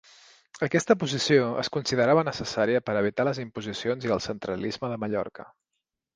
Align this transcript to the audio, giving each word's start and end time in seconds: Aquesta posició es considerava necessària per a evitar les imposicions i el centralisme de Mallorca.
Aquesta 0.67 0.95
posició 1.03 1.43
es 1.63 1.69
considerava 1.75 2.23
necessària 2.31 2.81
per 2.89 2.95
a 2.95 3.05
evitar 3.05 3.27
les 3.31 3.43
imposicions 3.45 4.09
i 4.09 4.15
el 4.19 4.25
centralisme 4.31 4.93
de 4.95 4.99
Mallorca. 5.05 5.49